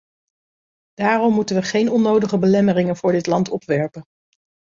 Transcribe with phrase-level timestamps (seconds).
[0.93, 4.03] Daarom moeten we geen onnodige belemmeringen voor dit land opwerpen.